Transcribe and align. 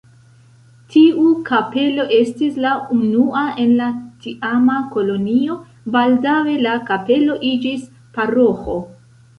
Tiu 0.93 1.25
kapelo 1.49 2.05
estis 2.15 2.57
la 2.65 2.71
unua 2.97 3.43
en 3.65 3.77
la 3.83 3.91
tiama 4.25 4.81
kolonio, 4.97 5.61
baldaŭe 5.99 6.61
la 6.67 6.77
kapelo 6.91 7.39
iĝis 7.55 7.87
paroĥo. 8.19 8.83